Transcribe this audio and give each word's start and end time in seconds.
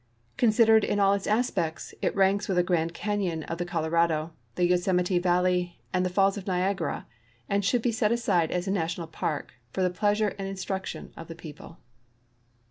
Consid 0.35 0.65
ered 0.67 0.83
in 0.83 0.99
all 0.99 1.13
its 1.13 1.27
aspects, 1.27 1.93
it 2.01 2.15
ranks 2.15 2.47
with 2.47 2.57
the 2.57 2.63
Grand 2.63 2.91
Canyon 2.91 3.43
of 3.43 3.59
the 3.59 3.65
Colorado, 3.65 4.33
the 4.55 4.67
Yoseraite 4.67 5.21
valley, 5.21 5.79
and 5.93 6.03
the 6.03 6.09
Falls 6.09 6.37
of 6.39 6.47
Niagara, 6.47 7.05
and 7.47 7.63
should 7.63 7.83
be 7.83 7.91
set 7.91 8.11
aside 8.11 8.49
as 8.49 8.67
a 8.67 8.71
National 8.71 9.05
Park 9.05 9.53
for 9.69 9.83
the 9.83 9.91
pleasure 9.91 10.33
and 10.39 10.47
in 10.47 10.55
struction 10.55 11.13
of 11.15 11.27
the 11.27 11.35
people. 11.35 11.77